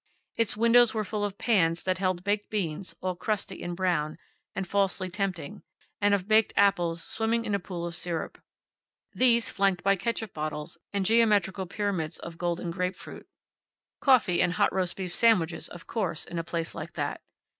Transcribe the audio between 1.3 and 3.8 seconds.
pans that held baked beans, all crusty and